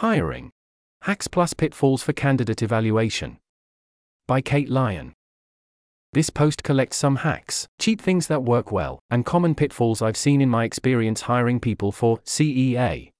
Hiring 0.00 0.50
Hacks 1.04 1.26
Plus 1.26 1.54
Pitfalls 1.54 2.02
for 2.02 2.12
Candidate 2.12 2.60
Evaluation. 2.60 3.38
By 4.28 4.42
Cait 4.42 4.68
Lion. 4.68 5.14
This 6.12 6.28
post 6.28 6.62
collects 6.62 6.98
some 6.98 7.16
hacks, 7.16 7.66
cheap 7.78 8.02
things 8.02 8.26
that 8.26 8.42
work 8.42 8.70
well, 8.70 8.98
and 9.08 9.24
common 9.24 9.54
pitfalls 9.54 10.02
I've 10.02 10.18
seen 10.18 10.42
in 10.42 10.50
my 10.50 10.64
experience 10.64 11.22
hiring 11.22 11.60
people 11.60 11.92
for 11.92 12.18
CEA. 12.26 13.12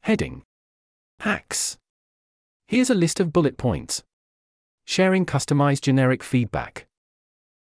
Heading 0.00 0.44
Hacks. 1.20 1.76
Here's 2.68 2.88
a 2.88 2.94
list 2.94 3.20
of 3.20 3.30
bullet 3.30 3.58
points. 3.58 4.02
Sharing 4.86 5.26
customized 5.26 5.82
generic 5.82 6.22
feedback. 6.22 6.86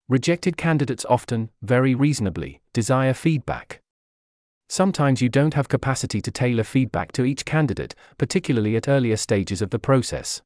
Rejected 0.07 0.57
candidates 0.57 1.05
often, 1.07 1.51
very 1.61 1.93
reasonably, 1.93 2.59
desire 2.73 3.13
feedback. 3.13 3.81
Sometimes 4.71 5.19
you 5.19 5.29
don't 5.29 5.55
have 5.55 5.67
capacity 5.67 6.21
to 6.21 6.29
tailor 6.29 6.63
feedback 6.63 7.11
to 7.13 7.25
each 7.25 7.43
candidate, 7.43 7.95
particularly 8.19 8.75
at 8.75 8.87
earlier 8.87 9.17
stages 9.17 9.63
of 9.63 9.71
the 9.71 9.79
process. 9.79 10.43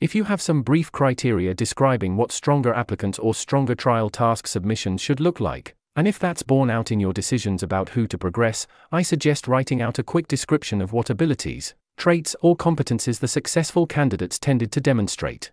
If 0.00 0.14
you 0.16 0.24
have 0.24 0.42
some 0.42 0.62
brief 0.62 0.90
criteria 0.90 1.54
describing 1.54 2.16
what 2.16 2.32
stronger 2.32 2.74
applicants 2.74 3.16
or 3.18 3.34
stronger 3.34 3.76
trial 3.76 4.10
task 4.10 4.48
submissions 4.48 5.00
should 5.00 5.20
look 5.20 5.38
like, 5.38 5.76
and 5.94 6.08
if 6.08 6.18
that's 6.18 6.42
borne 6.42 6.68
out 6.68 6.90
in 6.90 6.98
your 6.98 7.12
decisions 7.12 7.62
about 7.62 7.90
who 7.90 8.08
to 8.08 8.18
progress, 8.18 8.66
I 8.90 9.02
suggest 9.02 9.46
writing 9.46 9.80
out 9.80 10.00
a 10.00 10.04
quick 10.04 10.26
description 10.26 10.80
of 10.80 10.92
what 10.92 11.08
abilities, 11.08 11.74
traits, 11.96 12.34
or 12.40 12.56
competences 12.56 13.20
the 13.20 13.28
successful 13.28 13.86
candidates 13.86 14.38
tended 14.38 14.72
to 14.72 14.80
demonstrate. 14.80 15.52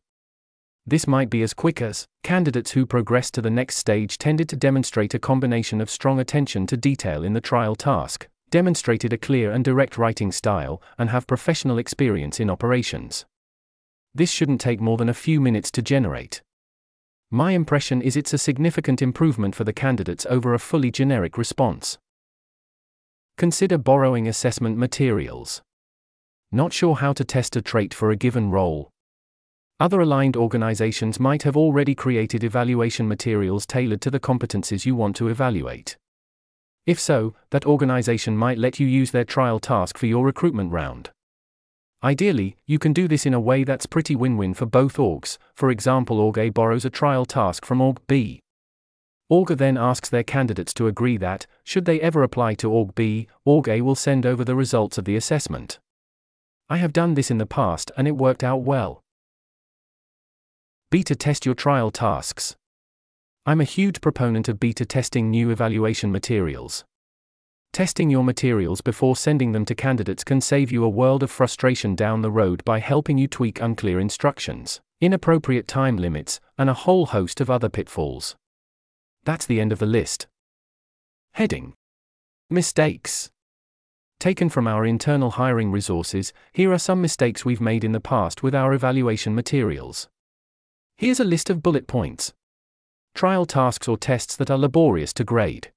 This 0.88 1.08
might 1.08 1.32
be 1.32 1.42
as 1.42 1.56
quick 1.56 1.82
as 1.82 2.06
candidates 2.22 2.72
who 2.72 2.86
progressed 2.86 3.34
to 3.34 3.42
the 3.42 3.50
next 3.50 3.78
stage 3.78 4.20
tended 4.20 4.48
to 4.50 4.56
demonstrate 4.56 5.16
a 5.16 5.20
combination 5.20 5.82
of 5.82 5.90
strong 5.90 6.20
attention 6.20 6.68
to 6.68 6.78
detail 6.78 7.24
in 7.24 7.34
the 7.34 7.42
trial 7.42 7.76
task, 7.76 8.28
demonstrated 8.52 9.12
a 9.12 9.18
clear 9.18 9.52
and 9.52 9.66
direct 9.66 9.98
writing 9.98 10.32
style, 10.32 10.80
and 11.00 11.10
have 11.10 11.26
professional 11.26 11.80
experience 11.80 12.40
in 12.40 12.52
operations. 12.52 13.26
This 14.14 14.30
shouldn't 14.30 14.62
take 14.62 14.80
more 14.80 14.98
than 14.98 15.10
a 15.10 15.14
few 15.16 15.42
minutes 15.42 15.72
to 15.72 15.82
generate. 15.82 16.44
My 17.32 17.54
impression 17.54 18.04
is 18.04 18.16
it's 18.16 18.34
a 18.34 18.38
significant 18.38 19.02
improvement 19.02 19.56
for 19.56 19.64
the 19.64 19.74
candidates 19.74 20.28
over 20.30 20.54
a 20.54 20.60
fully 20.60 20.92
generic 20.92 21.36
response. 21.36 21.98
Consider 23.38 23.80
borrowing 23.80 24.28
assessment 24.28 24.78
materials. 24.78 25.64
Not 26.52 26.72
sure 26.72 26.96
how 26.96 27.12
to 27.14 27.26
test 27.26 27.56
a 27.56 27.62
trait 27.62 27.94
for 27.94 28.12
a 28.12 28.16
given 28.16 28.52
role, 28.52 28.92
other 29.80 30.00
aligned 30.00 30.38
organizations 30.38 31.20
might 31.20 31.44
have 31.44 31.58
already 31.58 31.94
created 31.94 32.44
evaluation 32.44 33.08
materials 33.08 33.66
tailored 33.66 34.02
to 34.02 34.10
the 34.10 34.20
competencies 34.20 34.86
you 34.86 34.96
want 34.96 35.16
to 35.18 35.28
evaluate. 35.28 35.98
If 36.86 37.00
so, 37.00 37.34
that 37.50 37.66
organization 37.66 38.38
might 38.38 38.58
let 38.58 38.80
you 38.80 38.88
use 38.88 39.12
their 39.12 39.26
trial 39.26 39.60
task 39.60 39.98
for 39.98 40.06
your 40.06 40.24
recruitment 40.24 40.72
round. 40.72 41.10
Ideally, 42.04 42.56
you 42.68 42.80
can 42.80 42.94
do 42.94 43.08
this 43.08 43.26
in 43.26 43.34
a 43.34 43.40
way 43.40 43.64
that's 43.64 43.88
pretty 43.88 44.16
win 44.16 44.38
win 44.38 44.54
for 44.54 44.66
both 44.66 44.98
orgs. 44.98 45.38
For 45.56 45.72
example, 45.72 46.20
Org 46.20 46.38
A 46.38 46.50
borrows 46.50 46.86
a 46.86 46.90
trial 46.90 47.26
task 47.26 47.66
from 47.66 47.82
Org 47.82 48.00
B. 48.08 48.40
Org 49.28 49.50
A 49.50 49.56
then 49.56 49.76
asks 49.76 50.08
their 50.08 50.24
candidates 50.24 50.74
to 50.76 50.88
agree 50.88 51.18
that, 51.18 51.48
should 51.64 51.86
they 51.86 52.00
ever 52.00 52.22
apply 52.22 52.54
to 52.56 52.72
Org 52.72 52.94
B, 52.94 53.28
Org 53.44 53.68
A 53.68 53.82
will 53.82 53.96
send 53.96 54.26
over 54.26 54.46
the 54.46 54.56
results 54.56 55.00
of 55.00 55.06
the 55.06 55.16
assessment. 55.16 55.80
I 56.70 56.78
have 56.78 56.94
done 56.94 57.16
this 57.16 57.32
in 57.32 57.40
the 57.40 57.46
past 57.46 57.92
and 57.98 58.08
it 58.08 58.12
worked 58.12 58.44
out 58.44 58.62
well. 58.62 59.02
Beta 60.96 61.14
test 61.14 61.46
your 61.46 61.56
trial 61.56 61.92
tasks. 61.92 62.56
I'm 63.46 63.60
a 63.60 63.66
huge 63.66 64.00
proponent 64.00 64.48
of 64.48 64.62
beta 64.62 64.86
testing 64.86 65.30
new 65.30 65.50
evaluation 65.50 66.10
materials. 66.10 66.86
Testing 67.74 68.10
your 68.10 68.24
materials 68.24 68.80
before 68.80 69.18
sending 69.18 69.52
them 69.52 69.66
to 69.66 69.76
candidates 69.76 70.24
can 70.24 70.40
save 70.40 70.72
you 70.72 70.86
a 70.86 70.90
world 70.90 71.22
of 71.22 71.30
frustration 71.30 71.96
down 71.96 72.22
the 72.22 72.32
road 72.32 72.64
by 72.64 72.80
helping 72.80 73.18
you 73.18 73.28
tweak 73.28 73.60
unclear 73.60 74.00
instructions, 74.00 74.80
inappropriate 75.02 75.68
time 75.68 75.98
limits, 75.98 76.40
and 76.58 76.70
a 76.70 76.74
whole 76.86 77.08
host 77.08 77.42
of 77.42 77.50
other 77.50 77.68
pitfalls. 77.68 78.38
That's 79.26 79.46
the 79.46 79.60
end 79.60 79.74
of 79.74 79.80
the 79.80 79.86
list. 79.86 80.28
Heading 81.34 81.74
Mistakes. 82.50 83.32
Taken 84.18 84.48
from 84.48 84.66
our 84.66 84.86
internal 84.86 85.32
hiring 85.32 85.74
resources, 85.74 86.32
here 86.54 86.72
are 86.72 86.80
some 86.80 87.02
mistakes 87.02 87.44
we've 87.44 87.60
made 87.60 87.84
in 87.84 87.92
the 87.92 88.00
past 88.00 88.44
with 88.44 88.56
our 88.56 88.72
evaluation 88.72 89.36
materials. 89.36 90.08
Here's 90.98 91.20
a 91.20 91.26
list 91.26 91.50
of 91.50 91.62
bullet 91.62 91.88
points. 91.88 92.34
Trial 93.14 93.46
tasks 93.46 93.88
or 93.88 93.98
tests 93.98 94.38
that 94.38 94.50
are 94.50 94.58
laborious 94.58 95.12
to 95.16 95.26
grade. 95.26 95.72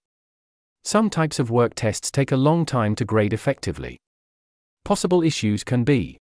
Some 0.84 1.11
types 1.11 1.41
of 1.41 1.51
work 1.51 1.75
tests 1.75 2.11
take 2.11 2.31
a 2.31 2.37
long 2.37 2.65
time 2.65 2.95
to 2.95 3.05
grade 3.05 3.33
effectively. 3.33 3.99
Possible 4.84 5.25
issues 5.25 5.65
can 5.65 5.83
be 5.83 6.19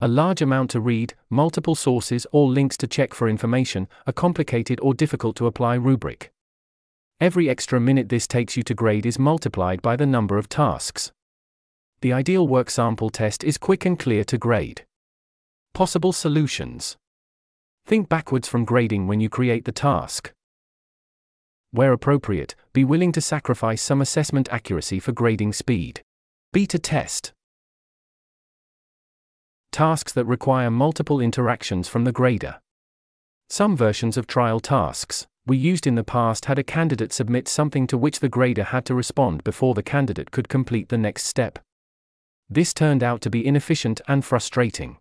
a 0.00 0.08
large 0.08 0.42
amount 0.42 0.70
to 0.70 0.80
read, 0.80 1.14
multiple 1.28 1.74
sources 1.74 2.26
or 2.32 2.48
links 2.48 2.76
to 2.78 2.88
check 2.88 3.14
for 3.14 3.28
information, 3.28 3.86
a 4.06 4.12
complicated 4.12 4.80
or 4.82 4.94
difficult 4.94 5.36
to 5.36 5.46
apply 5.46 5.74
rubric. 5.74 6.32
Every 7.20 7.48
extra 7.48 7.78
minute 7.78 8.08
this 8.08 8.26
takes 8.26 8.56
you 8.56 8.62
to 8.64 8.74
grade 8.74 9.06
is 9.06 9.18
multiplied 9.18 9.80
by 9.80 9.94
the 9.94 10.06
number 10.06 10.38
of 10.38 10.48
tasks. 10.48 11.12
The 12.00 12.12
ideal 12.12 12.48
work 12.48 12.70
sample 12.70 13.10
test 13.10 13.44
is 13.44 13.58
quick 13.58 13.84
and 13.84 13.98
clear 13.98 14.24
to 14.24 14.38
grade. 14.38 14.86
Possible 15.72 16.12
solutions. 16.12 16.96
Think 17.90 18.08
backwards 18.08 18.46
from 18.46 18.64
grading 18.64 19.08
when 19.08 19.18
you 19.18 19.28
create 19.28 19.64
the 19.64 19.72
task. 19.72 20.32
Where 21.72 21.92
appropriate, 21.92 22.54
be 22.72 22.84
willing 22.84 23.10
to 23.10 23.20
sacrifice 23.20 23.82
some 23.82 24.00
assessment 24.00 24.48
accuracy 24.52 25.00
for 25.00 25.10
grading 25.10 25.54
speed. 25.54 26.04
Beta 26.52 26.78
test. 26.78 27.32
Tasks 29.72 30.12
that 30.12 30.24
require 30.24 30.70
multiple 30.70 31.18
interactions 31.18 31.88
from 31.88 32.04
the 32.04 32.12
grader. 32.12 32.60
Some 33.48 33.76
versions 33.76 34.16
of 34.16 34.28
trial 34.28 34.60
tasks 34.60 35.26
we 35.44 35.56
used 35.56 35.84
in 35.84 35.96
the 35.96 36.04
past 36.04 36.44
had 36.44 36.60
a 36.60 36.62
candidate 36.62 37.12
submit 37.12 37.48
something 37.48 37.88
to 37.88 37.98
which 37.98 38.20
the 38.20 38.28
grader 38.28 38.62
had 38.62 38.84
to 38.84 38.94
respond 38.94 39.42
before 39.42 39.74
the 39.74 39.82
candidate 39.82 40.30
could 40.30 40.48
complete 40.48 40.90
the 40.90 40.96
next 40.96 41.24
step. 41.24 41.58
This 42.48 42.72
turned 42.72 43.02
out 43.02 43.20
to 43.22 43.30
be 43.30 43.44
inefficient 43.44 44.00
and 44.06 44.24
frustrating. 44.24 44.98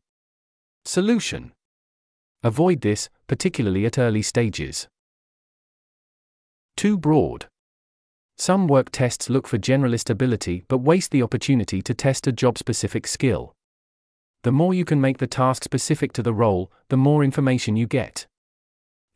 Solution 0.85 1.51
Avoid 2.43 2.81
this, 2.81 3.09
particularly 3.27 3.85
at 3.85 3.97
early 3.97 4.21
stages. 4.21 4.87
Too 6.77 6.97
broad. 6.97 7.47
Some 8.37 8.67
work 8.67 8.89
tests 8.91 9.29
look 9.29 9.47
for 9.47 9.57
generalist 9.57 10.09
ability 10.09 10.63
but 10.69 10.77
waste 10.77 11.11
the 11.11 11.21
opportunity 11.21 11.81
to 11.81 11.93
test 11.93 12.25
a 12.27 12.31
job 12.31 12.57
specific 12.57 13.05
skill. 13.05 13.53
The 14.43 14.53
more 14.53 14.73
you 14.73 14.85
can 14.85 15.01
make 15.01 15.17
the 15.17 15.27
task 15.27 15.65
specific 15.65 16.13
to 16.13 16.23
the 16.23 16.33
role, 16.33 16.71
the 16.87 16.95
more 16.95 17.25
information 17.25 17.75
you 17.75 17.85
get. 17.85 18.25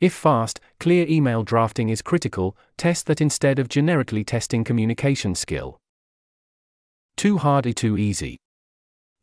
If 0.02 0.14
fast, 0.14 0.60
clear 0.82 1.08
email 1.08 1.44
drafting 1.44 1.88
is 1.88 2.02
critical, 2.02 2.58
test 2.76 3.06
that 3.06 3.22
instead 3.22 3.58
of 3.58 3.70
generically 3.70 4.26
testing 4.26 4.66
communication 4.66 5.34
skill. 5.34 5.78
Too 7.16 7.38
hard 7.38 7.66
or 7.66 7.72
too 7.72 7.98
easy. 7.98 8.38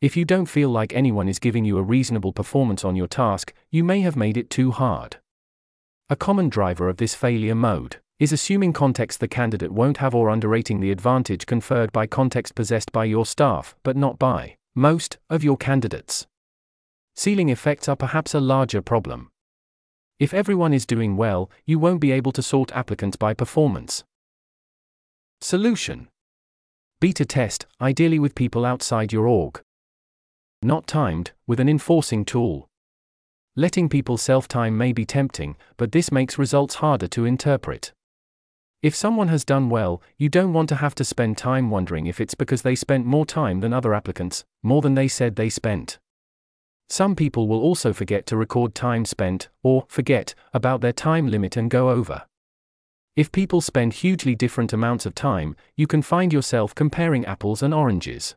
If 0.00 0.16
you 0.16 0.24
don't 0.24 0.46
feel 0.46 0.70
like 0.70 0.94
anyone 0.94 1.28
is 1.28 1.38
giving 1.38 1.66
you 1.66 1.76
a 1.76 1.82
reasonable 1.82 2.32
performance 2.32 2.86
on 2.86 2.96
your 2.96 3.06
task, 3.06 3.52
you 3.70 3.84
may 3.84 4.00
have 4.00 4.16
made 4.16 4.38
it 4.38 4.48
too 4.48 4.70
hard. 4.70 5.18
A 6.08 6.16
common 6.16 6.48
driver 6.48 6.88
of 6.88 6.96
this 6.96 7.14
failure 7.14 7.54
mode 7.54 7.98
is 8.18 8.32
assuming 8.32 8.72
context 8.72 9.20
the 9.20 9.28
candidate 9.28 9.72
won't 9.72 9.98
have 9.98 10.14
or 10.14 10.30
underrating 10.30 10.80
the 10.80 10.90
advantage 10.90 11.44
conferred 11.44 11.92
by 11.92 12.06
context 12.06 12.54
possessed 12.54 12.92
by 12.92 13.04
your 13.04 13.26
staff, 13.26 13.74
but 13.82 13.94
not 13.94 14.18
by 14.18 14.56
most 14.74 15.18
of 15.28 15.44
your 15.44 15.58
candidates. 15.58 16.26
Ceiling 17.14 17.50
effects 17.50 17.86
are 17.86 17.96
perhaps 17.96 18.32
a 18.32 18.40
larger 18.40 18.80
problem. 18.80 19.28
If 20.18 20.32
everyone 20.32 20.72
is 20.72 20.86
doing 20.86 21.18
well, 21.18 21.50
you 21.66 21.78
won't 21.78 22.00
be 22.00 22.12
able 22.12 22.32
to 22.32 22.42
sort 22.42 22.72
applicants 22.72 23.18
by 23.18 23.34
performance. 23.34 24.04
Solution 25.42 26.08
Beta 27.00 27.26
test, 27.26 27.66
ideally 27.82 28.18
with 28.18 28.34
people 28.34 28.64
outside 28.64 29.12
your 29.12 29.26
org 29.26 29.60
not 30.62 30.86
timed, 30.86 31.32
with 31.46 31.60
an 31.60 31.68
enforcing 31.68 32.24
tool. 32.24 32.68
Letting 33.56 33.88
people 33.88 34.16
self 34.16 34.46
time 34.46 34.76
may 34.76 34.92
be 34.92 35.04
tempting, 35.04 35.56
but 35.76 35.92
this 35.92 36.12
makes 36.12 36.38
results 36.38 36.76
harder 36.76 37.08
to 37.08 37.24
interpret. 37.24 37.92
If 38.82 38.94
someone 38.94 39.28
has 39.28 39.44
done 39.44 39.68
well, 39.68 40.00
you 40.16 40.28
don't 40.28 40.52
want 40.52 40.68
to 40.70 40.76
have 40.76 40.94
to 40.94 41.04
spend 41.04 41.36
time 41.36 41.68
wondering 41.68 42.06
if 42.06 42.20
it's 42.20 42.34
because 42.34 42.62
they 42.62 42.74
spent 42.74 43.04
more 43.04 43.26
time 43.26 43.60
than 43.60 43.74
other 43.74 43.92
applicants, 43.92 44.44
more 44.62 44.80
than 44.80 44.94
they 44.94 45.08
said 45.08 45.36
they 45.36 45.50
spent. 45.50 45.98
Some 46.88 47.14
people 47.14 47.46
will 47.46 47.60
also 47.60 47.92
forget 47.92 48.26
to 48.26 48.36
record 48.36 48.74
time 48.74 49.04
spent, 49.04 49.48
or 49.62 49.84
forget 49.88 50.34
about 50.54 50.80
their 50.80 50.92
time 50.92 51.28
limit 51.28 51.56
and 51.56 51.70
go 51.70 51.90
over. 51.90 52.24
If 53.16 53.32
people 53.32 53.60
spend 53.60 53.92
hugely 53.92 54.34
different 54.34 54.72
amounts 54.72 55.04
of 55.04 55.14
time, 55.14 55.56
you 55.76 55.86
can 55.86 56.00
find 56.00 56.32
yourself 56.32 56.74
comparing 56.74 57.26
apples 57.26 57.62
and 57.62 57.74
oranges. 57.74 58.34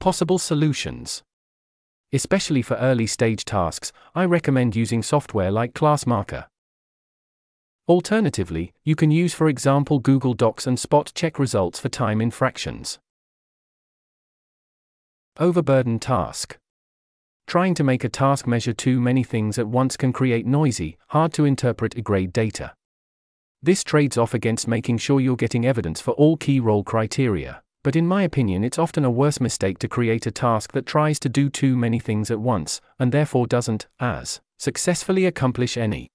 Possible 0.00 0.38
solutions. 0.38 1.22
Especially 2.16 2.62
for 2.62 2.76
early 2.76 3.06
stage 3.06 3.44
tasks, 3.44 3.92
I 4.14 4.24
recommend 4.24 4.74
using 4.74 5.02
software 5.02 5.50
like 5.50 5.74
ClassMarker. 5.74 6.46
Alternatively, 7.88 8.72
you 8.84 8.96
can 8.96 9.10
use, 9.10 9.34
for 9.34 9.50
example, 9.50 9.98
Google 9.98 10.32
Docs 10.32 10.66
and 10.66 10.78
spot 10.78 11.12
check 11.14 11.38
results 11.38 11.78
for 11.78 11.90
time 11.90 12.22
infractions. 12.22 12.98
Overburdened 15.38 16.00
task. 16.00 16.56
Trying 17.46 17.74
to 17.74 17.84
make 17.84 18.02
a 18.02 18.08
task 18.08 18.46
measure 18.46 18.72
too 18.72 18.98
many 18.98 19.22
things 19.22 19.58
at 19.58 19.68
once 19.68 19.98
can 19.98 20.14
create 20.14 20.46
noisy, 20.46 20.96
hard 21.08 21.34
to 21.34 21.44
interpret 21.44 22.02
grade 22.02 22.32
data. 22.32 22.72
This 23.62 23.84
trades 23.84 24.16
off 24.16 24.32
against 24.32 24.66
making 24.66 24.96
sure 24.96 25.20
you're 25.20 25.36
getting 25.36 25.66
evidence 25.66 26.00
for 26.00 26.12
all 26.12 26.38
key 26.38 26.60
role 26.60 26.82
criteria, 26.82 27.62
but 27.86 27.94
in 27.94 28.04
my 28.04 28.24
opinion, 28.24 28.64
it's 28.64 28.80
often 28.80 29.04
a 29.04 29.10
worse 29.12 29.40
mistake 29.40 29.78
to 29.78 29.86
create 29.86 30.26
a 30.26 30.30
task 30.32 30.72
that 30.72 30.86
tries 30.86 31.20
to 31.20 31.28
do 31.28 31.48
too 31.48 31.76
many 31.76 32.00
things 32.00 32.32
at 32.32 32.40
once, 32.40 32.80
and 32.98 33.12
therefore 33.12 33.46
doesn't, 33.46 33.86
as, 34.00 34.40
successfully 34.58 35.24
accomplish 35.24 35.76
any. 35.76 36.08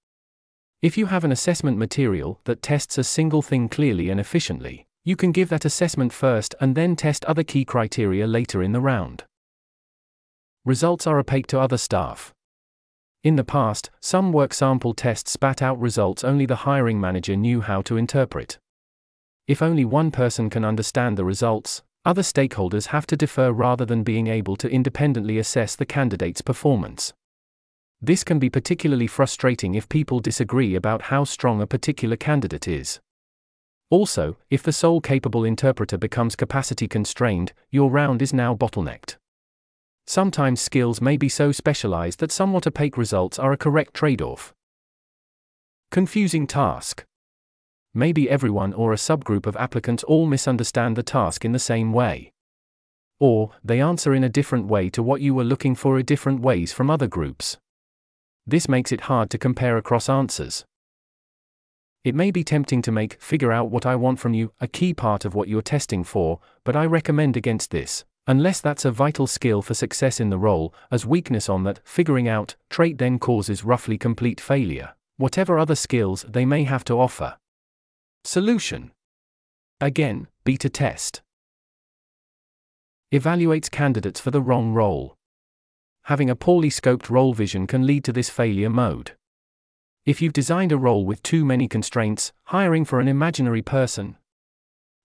If 0.82 0.98
you 0.98 1.06
have 1.06 1.24
an 1.24 1.32
assessment 1.32 1.78
material 1.78 2.38
that 2.44 2.60
tests 2.60 2.98
a 2.98 3.02
single 3.02 3.40
thing 3.40 3.70
clearly 3.70 4.10
and 4.10 4.20
efficiently, 4.20 4.84
you 5.02 5.16
can 5.16 5.32
give 5.32 5.48
that 5.48 5.64
assessment 5.64 6.12
first 6.12 6.54
and 6.60 6.74
then 6.74 6.94
test 6.94 7.24
other 7.24 7.42
key 7.42 7.64
criteria 7.64 8.26
later 8.26 8.62
in 8.62 8.72
the 8.72 8.80
round. 8.82 9.24
Results 10.66 11.06
are 11.06 11.18
opaque 11.18 11.46
to 11.46 11.58
other 11.58 11.78
staff. 11.78 12.34
In 13.24 13.36
the 13.36 13.44
past, 13.44 13.88
some 13.98 14.30
work 14.30 14.52
sample 14.52 14.92
tests 14.92 15.30
spat 15.30 15.62
out 15.62 15.80
results 15.80 16.22
only 16.22 16.44
the 16.44 16.66
hiring 16.68 17.00
manager 17.00 17.34
knew 17.34 17.62
how 17.62 17.80
to 17.80 17.96
interpret. 17.96 18.58
If 19.52 19.60
only 19.60 19.84
one 19.84 20.10
person 20.10 20.48
can 20.48 20.64
understand 20.64 21.18
the 21.18 21.26
results, 21.26 21.82
other 22.06 22.22
stakeholders 22.22 22.86
have 22.86 23.06
to 23.08 23.18
defer 23.18 23.52
rather 23.52 23.84
than 23.84 24.02
being 24.02 24.26
able 24.26 24.56
to 24.56 24.70
independently 24.70 25.36
assess 25.36 25.76
the 25.76 25.84
candidate's 25.84 26.40
performance. 26.40 27.12
This 28.00 28.24
can 28.24 28.38
be 28.38 28.48
particularly 28.48 29.06
frustrating 29.06 29.74
if 29.74 29.90
people 29.90 30.20
disagree 30.20 30.74
about 30.74 31.02
how 31.02 31.24
strong 31.24 31.60
a 31.60 31.66
particular 31.66 32.16
candidate 32.16 32.66
is. 32.66 32.98
Also, 33.90 34.38
if 34.48 34.62
the 34.62 34.72
sole 34.72 35.02
capable 35.02 35.44
interpreter 35.44 35.98
becomes 35.98 36.34
capacity 36.34 36.88
constrained, 36.88 37.52
your 37.70 37.90
round 37.90 38.22
is 38.22 38.32
now 38.32 38.54
bottlenecked. 38.54 39.16
Sometimes 40.06 40.62
skills 40.62 41.02
may 41.02 41.18
be 41.18 41.28
so 41.28 41.52
specialized 41.52 42.20
that 42.20 42.32
somewhat 42.32 42.66
opaque 42.66 42.96
results 42.96 43.38
are 43.38 43.52
a 43.52 43.58
correct 43.58 43.92
trade 43.92 44.22
off. 44.22 44.54
Confusing 45.90 46.46
task. 46.46 47.04
Maybe 47.94 48.30
everyone 48.30 48.72
or 48.72 48.92
a 48.92 48.96
subgroup 48.96 49.46
of 49.46 49.56
applicants 49.56 50.02
all 50.04 50.26
misunderstand 50.26 50.96
the 50.96 51.02
task 51.02 51.44
in 51.44 51.52
the 51.52 51.58
same 51.58 51.92
way. 51.92 52.32
Or, 53.20 53.50
they 53.62 53.80
answer 53.80 54.14
in 54.14 54.24
a 54.24 54.30
different 54.30 54.66
way 54.66 54.88
to 54.90 55.02
what 55.02 55.20
you 55.20 55.34
were 55.34 55.44
looking 55.44 55.74
for 55.74 55.98
in 55.98 56.04
different 56.06 56.40
ways 56.40 56.72
from 56.72 56.90
other 56.90 57.06
groups. 57.06 57.58
This 58.46 58.68
makes 58.68 58.92
it 58.92 59.02
hard 59.02 59.28
to 59.30 59.38
compare 59.38 59.76
across 59.76 60.08
answers. 60.08 60.64
It 62.02 62.14
may 62.14 62.30
be 62.30 62.42
tempting 62.42 62.82
to 62.82 62.90
make 62.90 63.20
figure 63.22 63.52
out 63.52 63.70
what 63.70 63.86
I 63.86 63.94
want 63.94 64.18
from 64.18 64.34
you 64.34 64.52
a 64.58 64.66
key 64.66 64.92
part 64.94 65.24
of 65.24 65.34
what 65.34 65.46
you're 65.46 65.62
testing 65.62 66.02
for, 66.02 66.40
but 66.64 66.74
I 66.74 66.86
recommend 66.86 67.36
against 67.36 67.70
this. 67.70 68.04
Unless 68.26 68.60
that's 68.60 68.84
a 68.84 68.90
vital 68.90 69.26
skill 69.26 69.62
for 69.62 69.74
success 69.74 70.18
in 70.18 70.30
the 70.30 70.38
role, 70.38 70.74
as 70.90 71.04
weakness 71.04 71.48
on 71.48 71.62
that 71.64 71.80
figuring 71.84 72.26
out 72.26 72.56
trait 72.70 72.98
then 72.98 73.18
causes 73.18 73.64
roughly 73.64 73.98
complete 73.98 74.40
failure, 74.40 74.94
whatever 75.16 75.58
other 75.58 75.74
skills 75.74 76.24
they 76.28 76.44
may 76.44 76.64
have 76.64 76.84
to 76.84 76.98
offer. 76.98 77.36
Solution 78.24 78.92
Again, 79.80 80.28
beta 80.44 80.70
test. 80.70 81.22
Evaluates 83.12 83.68
candidates 83.68 84.20
for 84.20 84.30
the 84.30 84.40
wrong 84.40 84.72
role. 84.72 85.16
Having 86.04 86.30
a 86.30 86.36
poorly 86.36 86.70
scoped 86.70 87.10
role 87.10 87.34
vision 87.34 87.66
can 87.66 87.84
lead 87.84 88.04
to 88.04 88.12
this 88.12 88.30
failure 88.30 88.70
mode. 88.70 89.12
If 90.06 90.22
you've 90.22 90.32
designed 90.32 90.70
a 90.70 90.78
role 90.78 91.04
with 91.04 91.22
too 91.24 91.44
many 91.44 91.66
constraints, 91.66 92.32
hiring 92.44 92.84
for 92.84 93.00
an 93.00 93.08
imaginary 93.08 93.60
person, 93.60 94.16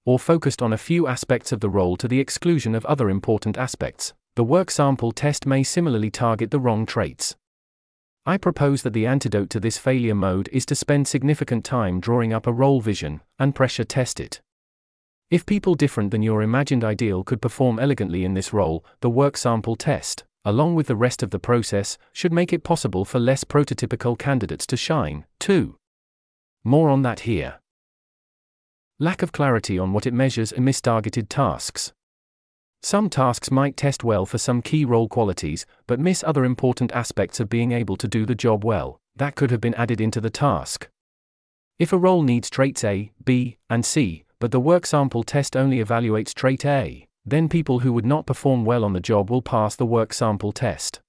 or 0.06 0.20
focused 0.20 0.62
on 0.62 0.72
a 0.72 0.78
few 0.78 1.08
aspects 1.08 1.52
of 1.52 1.60
the 1.60 1.70
role 1.70 1.98
to 1.98 2.08
the 2.08 2.20
exclusion 2.20 2.76
of 2.76 2.86
other 2.86 3.10
important 3.10 3.58
aspects, 3.58 4.14
the 4.36 4.44
work 4.44 4.70
sample 4.70 5.12
test 5.12 5.46
may 5.48 5.64
similarly 5.64 6.12
target 6.12 6.52
the 6.52 6.60
wrong 6.60 6.86
traits. 6.86 7.36
I 8.28 8.36
propose 8.36 8.82
that 8.82 8.92
the 8.92 9.06
antidote 9.06 9.50
to 9.52 9.60
this 9.62 9.78
failure 9.78 10.14
mode 10.14 10.50
is 10.52 10.66
to 10.66 10.76
spend 10.76 11.08
significant 11.08 11.64
time 11.64 12.02
drawing 12.02 12.34
up 12.34 12.46
a 12.46 12.52
role 12.52 12.82
vision 12.82 13.22
and 13.40 13.56
pressure 13.56 13.86
test 13.86 14.20
it. 14.20 14.42
If 15.32 15.46
people 15.46 15.76
different 15.76 16.12
than 16.12 16.24
your 16.24 16.42
imagined 16.42 16.84
ideal 16.84 17.24
could 17.24 17.42
perform 17.42 17.80
elegantly 17.80 18.26
in 18.26 18.34
this 18.34 18.52
role, 18.52 18.84
the 19.00 19.10
work 19.10 19.38
sample 19.38 19.78
test, 19.78 20.26
along 20.44 20.76
with 20.76 20.88
the 20.88 20.96
rest 20.98 21.24
of 21.24 21.30
the 21.30 21.40
process, 21.40 21.98
should 22.12 22.34
make 22.34 22.52
it 22.52 22.66
possible 22.66 23.06
for 23.06 23.18
less 23.18 23.46
prototypical 23.46 24.20
candidates 24.20 24.68
to 24.68 24.76
shine, 24.76 25.24
too. 25.40 25.78
More 26.66 26.90
on 26.90 27.04
that 27.04 27.22
here. 27.22 27.62
Lack 29.00 29.22
of 29.22 29.32
clarity 29.32 29.80
on 29.80 29.94
what 29.94 30.06
it 30.06 30.14
measures 30.14 30.52
and 30.52 30.68
mistargeted 30.68 31.30
tasks. 31.30 31.94
Some 32.84 33.10
tasks 33.10 33.52
might 33.52 33.76
test 33.76 34.04
well 34.04 34.26
for 34.26 34.38
some 34.38 34.62
key 34.62 34.86
role 34.86 35.08
qualities, 35.08 35.66
but 35.88 36.00
miss 36.00 36.24
other 36.24 36.46
important 36.46 36.92
aspects 36.92 37.40
of 37.40 37.50
being 37.50 37.72
able 37.72 37.98
to 37.98 38.08
do 38.08 38.26
the 38.26 38.36
job 38.36 38.64
well, 38.64 39.00
that 39.16 39.36
could 39.36 39.52
have 39.52 39.62
been 39.62 39.74
added 39.74 40.00
into 40.00 40.22
the 40.22 40.30
task. 40.30 40.88
If 41.80 41.92
a 41.92 41.98
role 41.98 42.24
needs 42.24 42.50
traits 42.50 42.84
A, 42.84 43.12
B, 43.24 43.58
and 43.70 43.86
C, 43.86 44.24
but 44.40 44.52
the 44.52 44.60
work 44.60 44.86
sample 44.86 45.24
test 45.24 45.56
only 45.56 45.84
evaluates 45.84 46.34
trait 46.34 46.66
A, 46.66 47.08
then 47.26 47.50
people 47.50 47.80
who 47.80 47.92
would 47.92 48.06
not 48.06 48.26
perform 48.26 48.64
well 48.64 48.86
on 48.86 48.94
the 48.94 49.00
job 49.00 49.30
will 49.30 49.42
pass 49.42 49.76
the 49.76 49.86
work 49.86 50.14
sample 50.14 50.52
test. 50.52 51.02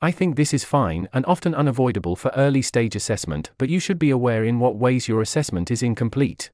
I 0.00 0.10
think 0.10 0.36
this 0.36 0.54
is 0.54 0.64
fine 0.64 1.08
and 1.12 1.26
often 1.26 1.54
unavoidable 1.54 2.16
for 2.16 2.32
early 2.36 2.62
stage 2.62 2.96
assessment, 2.96 3.50
but 3.58 3.68
you 3.68 3.80
should 3.80 3.98
be 3.98 4.10
aware 4.10 4.44
in 4.44 4.58
what 4.58 4.76
ways 4.76 5.08
your 5.08 5.20
assessment 5.20 5.70
is 5.70 5.82
incomplete. 5.82 6.50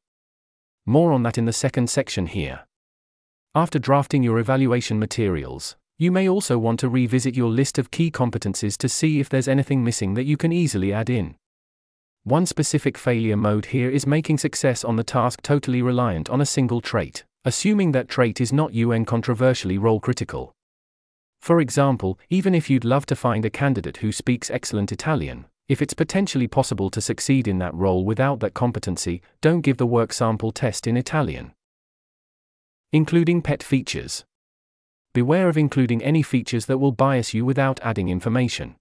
More 0.86 1.12
on 1.12 1.22
that 1.22 1.38
in 1.38 1.44
the 1.44 1.52
second 1.52 1.88
section 1.88 2.26
here. 2.26 2.66
After 3.56 3.79
drafting 3.79 4.25
your 4.25 4.41
evaluation 4.41 4.99
materials, 4.99 5.77
you 5.97 6.11
may 6.11 6.29
also 6.29 6.59
want 6.59 6.81
to 6.81 6.89
revisit 6.89 7.37
your 7.37 7.51
list 7.51 7.79
of 7.79 7.93
key 7.93 8.11
competencies 8.11 8.77
to 8.79 8.89
see 8.89 9.21
if 9.21 9.29
there's 9.29 9.47
anything 9.47 9.85
missing 9.85 10.15
that 10.15 10.25
you 10.25 10.37
can 10.37 10.51
easily 10.51 10.93
add 10.93 11.09
in. 11.09 11.37
One 12.25 12.47
specific 12.47 12.99
failure 12.99 13.37
mode 13.37 13.67
here 13.67 13.89
is 13.89 14.09
making 14.09 14.39
success 14.39 14.83
on 14.83 14.97
the 14.97 15.05
task 15.05 15.41
totally 15.41 15.83
reliant 15.83 16.29
on 16.29 16.41
a 16.41 16.47
single 16.47 16.81
trait, 16.81 17.23
assuming 17.45 17.93
that 17.93 18.09
trait 18.09 18.41
is 18.41 18.53
not 18.53 18.75
UN 18.75 19.05
controversially 19.05 19.79
role 19.79 20.01
critical. 20.01 20.53
For 21.41 21.61
example, 21.61 22.19
even 22.31 22.56
if 22.56 22.69
you'd 22.69 22.85
love 22.85 23.06
to 23.06 23.15
find 23.15 23.45
a 23.45 23.51
candidate 23.51 23.99
who 23.99 24.11
speaks 24.11 24.51
excellent 24.51 24.91
Italian, 24.91 25.45
if 25.69 25.81
it's 25.81 25.95
potentially 25.95 26.49
possible 26.49 26.91
to 26.91 27.01
succeed 27.01 27.47
in 27.47 27.59
that 27.59 27.75
role 27.75 28.05
without 28.05 28.41
that 28.41 28.55
competency, 28.55 29.23
don't 29.41 29.61
give 29.61 29.77
the 29.77 29.87
work 29.87 30.12
sample 30.12 30.51
test 30.51 30.89
in 30.89 30.97
Italian. 30.97 31.54
Including 32.94 33.43
pet 33.43 33.61
features. 33.61 34.25
Beware 35.14 35.49
of 35.49 35.58
including 35.58 36.00
any 36.00 36.23
features 36.23 36.67
that 36.67 36.79
will 36.79 36.93
bias 36.93 37.35
you 37.35 37.44
without 37.44 37.81
adding 37.82 38.08
information. 38.08 38.77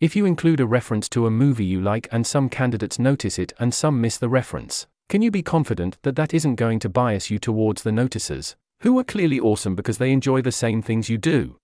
If 0.00 0.16
you 0.16 0.24
include 0.24 0.60
a 0.60 0.66
reference 0.66 1.10
to 1.10 1.26
a 1.26 1.30
movie 1.30 1.66
you 1.66 1.78
like 1.78 2.08
and 2.10 2.26
some 2.26 2.48
candidates 2.48 2.98
notice 2.98 3.38
it 3.38 3.52
and 3.58 3.74
some 3.74 4.00
miss 4.00 4.16
the 4.16 4.30
reference, 4.30 4.86
can 5.10 5.20
you 5.20 5.30
be 5.30 5.42
confident 5.42 5.98
that 6.04 6.16
that 6.16 6.32
isn't 6.32 6.54
going 6.54 6.78
to 6.78 6.88
bias 6.88 7.30
you 7.30 7.38
towards 7.38 7.82
the 7.82 7.90
noticers, 7.90 8.54
who 8.80 8.98
are 8.98 9.04
clearly 9.04 9.38
awesome 9.38 9.74
because 9.74 9.98
they 9.98 10.10
enjoy 10.10 10.40
the 10.40 10.50
same 10.50 10.80
things 10.80 11.10
you 11.10 11.18
do? 11.18 11.58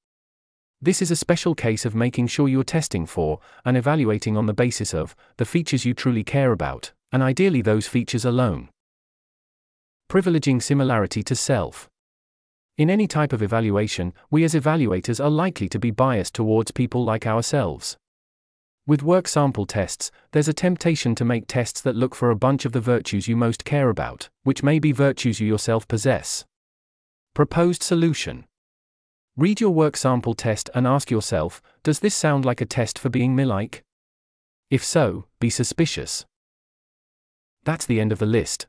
This 0.83 1.01
is 1.01 1.11
a 1.11 1.17
special 1.17 1.55
case 1.55 1.87
of 1.87 1.95
making 1.95 2.27
sure 2.27 2.47
you're 2.47 2.63
testing 2.63 3.07
for, 3.07 3.41
and 3.65 3.75
evaluating 3.75 4.37
on 4.37 4.45
the 4.45 4.53
basis 4.53 4.93
of, 4.93 5.17
the 5.39 5.47
features 5.47 5.87
you 5.87 5.95
truly 5.95 6.25
care 6.25 6.53
about, 6.53 6.93
and 7.11 7.23
ideally 7.23 7.63
those 7.63 7.87
features 7.87 8.27
alone. 8.27 8.69
Privileging 10.09 10.63
similarity 10.63 11.23
to 11.23 11.35
self. 11.35 11.89
In 12.77 12.91
any 12.91 13.07
type 13.07 13.33
of 13.33 13.43
evaluation, 13.43 14.13
we 14.31 14.45
as 14.45 14.55
evaluators 14.55 15.23
are 15.25 15.31
likely 15.31 15.69
to 15.69 15.79
be 15.79 15.91
biased 15.91 16.35
towards 16.35 16.71
people 16.71 17.05
like 17.05 17.27
ourselves. 17.27 17.97
With 18.87 19.03
work 19.03 19.29
sample 19.29 19.65
tests, 19.65 20.11
there's 20.33 20.49
a 20.49 20.53
temptation 20.53 21.15
to 21.15 21.25
make 21.25 21.47
tests 21.47 21.81
that 21.81 21.97
look 21.97 22.15
for 22.15 22.31
a 22.31 22.37
bunch 22.37 22.65
of 22.65 22.73
the 22.73 22.81
virtues 22.81 23.29
you 23.29 23.37
most 23.37 23.65
care 23.65 23.89
about, 23.89 24.29
which 24.43 24.63
may 24.63 24.79
be 24.79 24.93
virtues 24.93 25.41
you 25.41 25.47
yourself 25.47 25.89
possess. 25.89 26.45
Proposed 27.33 27.83
solution 27.83 28.45
Read 29.37 29.61
your 29.61 29.71
work 29.71 29.97
sample 29.97 30.35
test 30.35 30.69
and 30.75 30.87
ask 30.87 31.11
yourself 31.11 31.63
Does 31.83 32.01
this 32.01 32.15
sound 32.15 32.45
like 32.45 32.61
a 32.61 32.67
test 32.67 32.99
for 32.99 33.09
being 33.09 33.35
me 33.35 33.45
like? 33.45 33.83
If 34.71 34.85
so, 34.85 35.27
be 35.41 35.49
suspicious. 35.49 36.27
That's 37.65 37.87
the 37.87 38.01
end 38.01 38.13
of 38.13 38.19
the 38.19 38.27
list. 38.27 38.67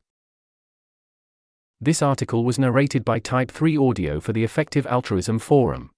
This 1.81 2.01
article 2.01 2.45
was 2.45 2.57
narrated 2.57 3.03
by 3.03 3.19
Type 3.19 3.51
3 3.51 3.77
Audio 3.77 4.21
for 4.21 4.31
the 4.31 4.45
Effective 4.45 4.87
Altruism 4.87 5.39
Forum. 5.39 5.91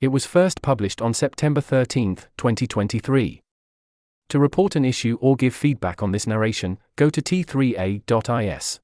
It 0.00 0.08
was 0.08 0.24
first 0.24 0.62
published 0.62 1.02
on 1.02 1.12
September 1.12 1.60
13, 1.60 2.16
2023. 2.36 3.42
To 4.28 4.38
report 4.38 4.76
an 4.76 4.84
issue 4.84 5.18
or 5.20 5.34
give 5.34 5.54
feedback 5.54 6.00
on 6.02 6.12
this 6.12 6.28
narration, 6.28 6.78
go 6.96 7.10
to 7.10 7.20
t3a.is. 7.20 8.80